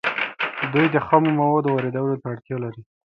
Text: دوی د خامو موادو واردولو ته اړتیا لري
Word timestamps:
دوی 0.73 0.87
د 0.91 0.97
خامو 1.05 1.31
موادو 1.39 1.69
واردولو 1.73 2.19
ته 2.21 2.27
اړتیا 2.31 2.57
لري 2.63 2.81